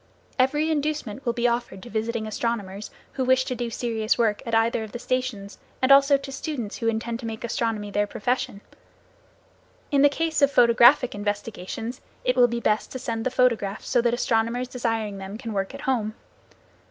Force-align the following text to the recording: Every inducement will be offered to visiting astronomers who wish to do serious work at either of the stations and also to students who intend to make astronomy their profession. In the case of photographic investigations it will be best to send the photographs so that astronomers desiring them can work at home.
Every 0.39 0.71
inducement 0.71 1.23
will 1.27 1.33
be 1.33 1.47
offered 1.47 1.83
to 1.83 1.89
visiting 1.91 2.25
astronomers 2.25 2.89
who 3.13 3.23
wish 3.23 3.45
to 3.45 3.53
do 3.53 3.69
serious 3.69 4.17
work 4.17 4.41
at 4.47 4.55
either 4.55 4.81
of 4.83 4.93
the 4.93 4.97
stations 4.97 5.59
and 5.79 5.91
also 5.91 6.17
to 6.17 6.31
students 6.31 6.77
who 6.77 6.87
intend 6.87 7.19
to 7.19 7.27
make 7.27 7.43
astronomy 7.43 7.91
their 7.91 8.07
profession. 8.07 8.61
In 9.91 10.01
the 10.01 10.09
case 10.09 10.41
of 10.41 10.49
photographic 10.51 11.13
investigations 11.13 12.01
it 12.25 12.35
will 12.35 12.47
be 12.47 12.59
best 12.59 12.91
to 12.93 12.97
send 12.97 13.27
the 13.27 13.29
photographs 13.29 13.89
so 13.89 14.01
that 14.01 14.15
astronomers 14.15 14.67
desiring 14.67 15.19
them 15.19 15.37
can 15.37 15.53
work 15.53 15.75
at 15.75 15.81
home. 15.81 16.15